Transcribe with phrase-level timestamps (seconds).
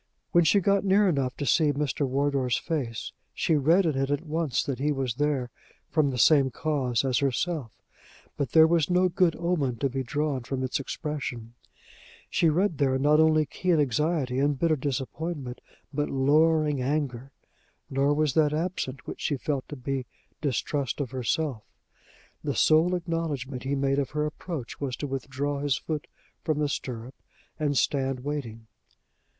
[0.31, 2.07] When she got near enough to see Mr.
[2.07, 5.51] Wardour's face, she read in it at once that he was there
[5.91, 7.79] from the same cause as herself;
[8.35, 11.53] but there was no good omen to be drawn from its expression:
[12.31, 15.61] she read there not only keen anxiety and bitter disappointment,
[15.93, 17.31] but lowering anger;
[17.87, 20.07] nor was that absent which she felt to be
[20.41, 21.61] distrust of herself.
[22.43, 26.07] The sole acknowledgment he made of her approach was to withdraw his foot
[26.43, 27.13] from the stirrup
[27.59, 28.65] and stand waiting.